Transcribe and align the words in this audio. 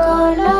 color 0.00 0.59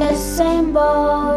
in 0.00 0.06
a 0.06 0.16
symbol. 0.16 1.29